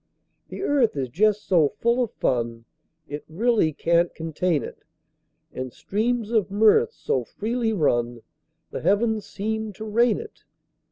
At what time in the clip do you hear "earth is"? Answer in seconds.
0.63-1.09